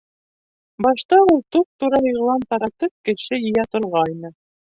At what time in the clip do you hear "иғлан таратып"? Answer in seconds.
2.13-2.93